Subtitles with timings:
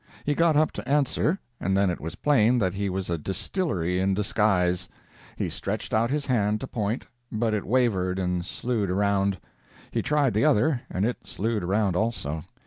[0.25, 3.99] He got up to answer, and then it was plain that he was a distillery
[3.99, 4.89] in disguise.
[5.35, 9.37] He stretched out his hand to point, but it wavered and slewed around.
[9.91, 12.43] He tried the other, and it slewed around also.